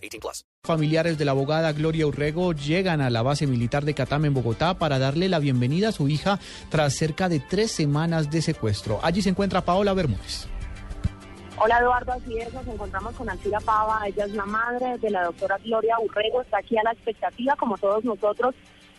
[0.00, 0.44] 18 plus.
[0.64, 4.78] Familiares de la abogada Gloria Urrego llegan a la base militar de Catam en Bogotá
[4.78, 9.00] para darle la bienvenida a su hija tras cerca de tres semanas de secuestro.
[9.02, 10.48] Allí se encuentra Paola Bermúdez.
[11.62, 15.24] Hola Eduardo, así es, nos encontramos con Alcira Pava, ella es la madre de la
[15.24, 18.54] doctora Gloria Urrego, está aquí a la expectativa, como todos nosotros,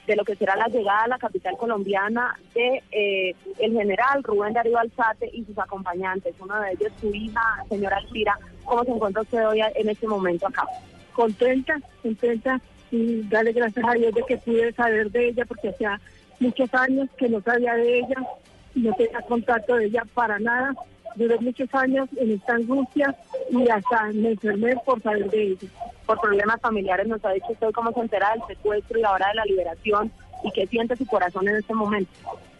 [0.07, 4.53] de lo que será la llegada a la capital colombiana de eh, el general Rubén
[4.53, 8.37] Darío Alzate y sus acompañantes, uno de ellos su hija, señora Alcira.
[8.65, 10.65] ¿Cómo se encuentra usted hoy en este momento acá?
[11.13, 12.59] Contenta, contenta
[12.89, 15.99] y darle gracias a Dios de que pude saber de ella porque hacía
[16.39, 18.15] muchos años que no sabía de ella,
[18.76, 20.73] no tenía contacto de ella para nada.
[21.15, 23.15] Duré muchos años en esta angustia
[23.49, 25.67] y hasta me enfermé por saber de ella
[26.05, 29.35] por problemas familiares nos ha dicho usted cómo se entera del secuestro y ahora de
[29.35, 30.12] la liberación
[30.44, 32.12] y qué siente su corazón en este momento.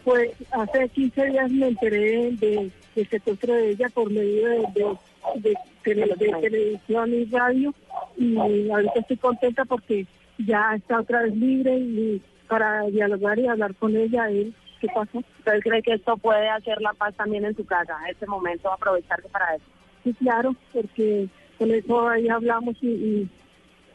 [0.04, 4.98] Pues hace 15 días me enteré de, del secuestro de ella por medio de,
[5.36, 7.74] de, televisión y radio
[8.18, 10.06] y ahorita estoy contenta porque
[10.38, 14.30] ya está otra vez libre y para dialogar y hablar con ella.
[14.30, 15.20] Él, ¿Qué pasa?
[15.20, 18.72] ¿Usted cree que esto puede hacer la paz también en su casa, en este momento,
[18.72, 19.66] aprovecharse para eso?
[20.04, 21.28] Sí, claro, porque
[21.62, 23.30] con eso ahí hablamos y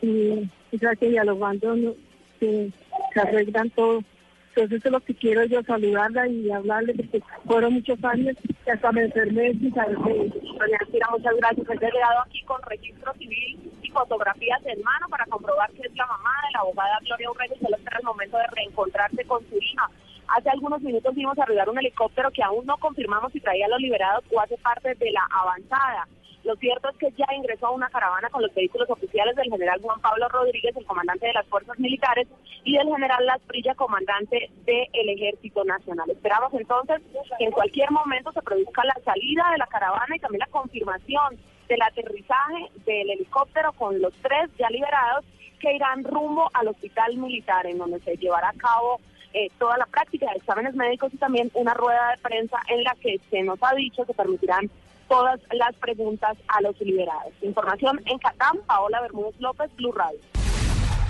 [0.03, 1.97] y, y que dialogando
[2.39, 2.71] se,
[3.13, 4.03] se arreglan todo.
[4.51, 8.71] Entonces eso es lo que quiero yo, saludarla y hablarle, porque fueron muchos años que
[8.71, 11.67] hasta me enfermé sin saber muchas gracias.
[11.69, 16.07] He llegado aquí con registro civil y fotografías en mano para comprobar que es la
[16.07, 19.57] mamá de la abogada Gloria Urrego y solo espera el momento de reencontrarse con su
[19.57, 19.91] hija.
[20.29, 23.81] Hace algunos minutos vimos arribar un helicóptero que aún no confirmamos si traía a los
[23.81, 26.09] liberados o hace parte de la avanzada.
[26.47, 29.81] Lo cierto es que ya ingresó a una caravana con los vehículos oficiales del general
[29.83, 32.29] Juan Pablo Rodríguez, el comandante de las fuerzas militares,
[32.63, 36.09] y del general Las Prilla, comandante del Ejército Nacional.
[36.09, 37.03] Esperamos entonces
[37.37, 41.37] que en cualquier momento se produzca la salida de la caravana y también la confirmación
[41.69, 45.25] del aterrizaje del helicóptero con los tres ya liberados
[45.59, 49.01] que irán rumbo al hospital militar en donde se llevará a cabo
[49.37, 52.97] eh, toda la práctica de exámenes médicos y también una rueda de prensa en la
[53.03, 54.71] que se nos ha dicho que permitirán
[55.09, 57.35] todas las preguntas a los liberados.
[57.43, 60.19] Información en Catán, Paola Bermúdez López, Blue Radio.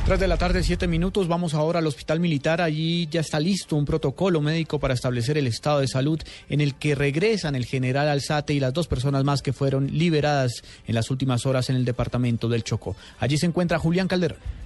[0.07, 1.29] Tres de la tarde, siete minutos.
[1.29, 2.61] Vamos ahora al hospital militar.
[2.61, 6.75] Allí ya está listo un protocolo médico para establecer el estado de salud en el
[6.75, 11.13] que regresan el general Alzate y las dos personas más que fueron liberadas en las
[11.13, 12.97] últimas horas en el departamento del Chocó.
[13.21, 14.66] Allí se encuentra Julián Calderón.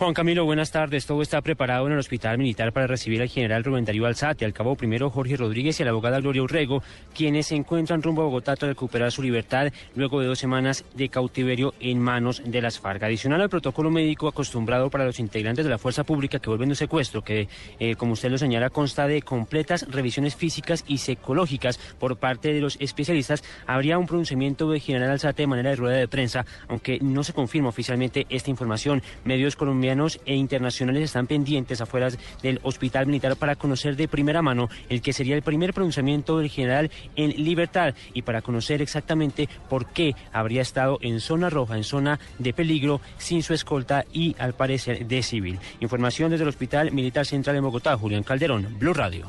[0.00, 1.04] Juan Camilo, buenas tardes.
[1.04, 4.54] Todo está preparado en el Hospital Militar para recibir al general Rubén Darío Alzate, al
[4.54, 6.82] cabo primero Jorge Rodríguez y a la abogada Gloria Urrego,
[7.14, 11.10] quienes se encuentran rumbo a Bogotá tras recuperar su libertad luego de dos semanas de
[11.10, 13.02] cautiverio en manos de las FARC.
[13.02, 16.76] Adicional al protocolo médico acostumbrado para los integrantes de la fuerza pública que vuelven de
[16.76, 22.16] secuestro, que, eh, como usted lo señala, consta de completas revisiones físicas y psicológicas por
[22.16, 26.08] parte de los especialistas, habría un pronunciamiento del general Alzate de manera de rueda de
[26.08, 29.02] prensa, aunque no se confirma oficialmente esta información.
[29.24, 29.89] Medios colombianos
[30.24, 32.08] e internacionales están pendientes afuera
[32.42, 36.48] del hospital militar para conocer de primera mano el que sería el primer pronunciamiento del
[36.48, 41.84] general en libertad y para conocer exactamente por qué habría estado en zona roja, en
[41.84, 45.58] zona de peligro, sin su escolta y al parecer de civil.
[45.80, 49.26] Información desde el Hospital Militar Central de Bogotá, Julián Calderón, Blue Radio.